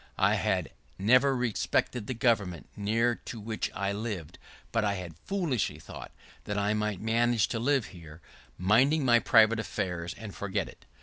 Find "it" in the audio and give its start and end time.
10.67-10.85